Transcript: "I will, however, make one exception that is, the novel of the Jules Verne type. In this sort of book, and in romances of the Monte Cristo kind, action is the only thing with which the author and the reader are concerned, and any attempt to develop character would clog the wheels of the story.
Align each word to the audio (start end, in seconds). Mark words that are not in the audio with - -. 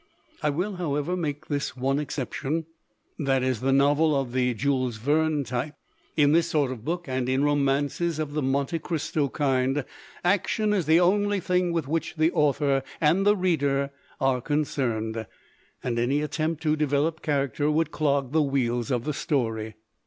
"I 0.41 0.49
will, 0.49 0.77
however, 0.77 1.15
make 1.15 1.45
one 1.75 1.99
exception 1.99 2.65
that 3.19 3.43
is, 3.43 3.59
the 3.61 3.71
novel 3.71 4.19
of 4.19 4.31
the 4.33 4.55
Jules 4.55 4.97
Verne 4.97 5.43
type. 5.43 5.75
In 6.17 6.31
this 6.31 6.47
sort 6.47 6.71
of 6.71 6.83
book, 6.83 7.05
and 7.07 7.29
in 7.29 7.43
romances 7.43 8.17
of 8.17 8.33
the 8.33 8.41
Monte 8.41 8.79
Cristo 8.79 9.29
kind, 9.29 9.85
action 10.23 10.73
is 10.73 10.87
the 10.87 10.99
only 10.99 11.39
thing 11.39 11.71
with 11.71 11.87
which 11.87 12.15
the 12.15 12.31
author 12.31 12.81
and 12.99 13.27
the 13.27 13.37
reader 13.37 13.91
are 14.19 14.41
concerned, 14.41 15.27
and 15.83 15.99
any 15.99 16.23
attempt 16.23 16.63
to 16.63 16.75
develop 16.75 17.21
character 17.21 17.69
would 17.69 17.91
clog 17.91 18.31
the 18.31 18.41
wheels 18.41 18.89
of 18.89 19.03
the 19.03 19.13
story. 19.13 19.75